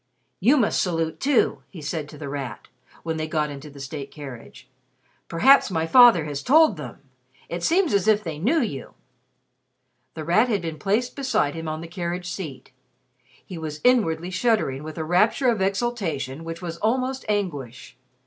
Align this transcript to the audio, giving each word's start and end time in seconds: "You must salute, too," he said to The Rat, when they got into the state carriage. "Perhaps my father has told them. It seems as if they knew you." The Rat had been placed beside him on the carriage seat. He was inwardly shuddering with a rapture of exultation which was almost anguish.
"You 0.39 0.57
must 0.57 0.81
salute, 0.81 1.19
too," 1.19 1.61
he 1.69 1.79
said 1.79 2.09
to 2.09 2.17
The 2.17 2.27
Rat, 2.27 2.69
when 3.03 3.17
they 3.17 3.27
got 3.27 3.51
into 3.51 3.69
the 3.69 3.79
state 3.79 4.09
carriage. 4.09 4.67
"Perhaps 5.27 5.69
my 5.69 5.85
father 5.85 6.25
has 6.25 6.41
told 6.41 6.75
them. 6.75 7.03
It 7.49 7.61
seems 7.61 7.93
as 7.93 8.07
if 8.07 8.23
they 8.23 8.39
knew 8.39 8.61
you." 8.61 8.95
The 10.15 10.23
Rat 10.23 10.47
had 10.49 10.63
been 10.63 10.79
placed 10.79 11.15
beside 11.15 11.53
him 11.53 11.67
on 11.67 11.81
the 11.81 11.87
carriage 11.87 12.31
seat. 12.31 12.71
He 13.45 13.59
was 13.59 13.79
inwardly 13.83 14.31
shuddering 14.31 14.81
with 14.81 14.97
a 14.97 15.03
rapture 15.03 15.49
of 15.51 15.61
exultation 15.61 16.43
which 16.43 16.63
was 16.63 16.77
almost 16.77 17.23
anguish. 17.29 17.95